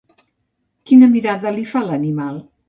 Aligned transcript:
Quina 0.91 1.09
mirada 1.11 1.53
li 1.59 1.67
fa 1.75 1.85
l'animal? 1.91 2.43